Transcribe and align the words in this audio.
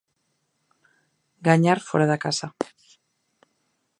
Gañar 1.47 1.79
fóra 1.87 2.09
da 2.11 2.21
casa. 2.25 2.47